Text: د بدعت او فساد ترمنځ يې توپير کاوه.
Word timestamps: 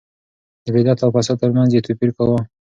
د 0.63 0.65
بدعت 0.75 0.99
او 1.01 1.09
فساد 1.15 1.37
ترمنځ 1.41 1.69
يې 1.73 1.85
توپير 1.85 2.09
کاوه. 2.17 2.39